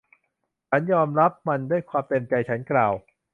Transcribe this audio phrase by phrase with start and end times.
[0.69, 2.93] ฉันยอมรับมันด้วยความเต็มใจ ฉันกล่าว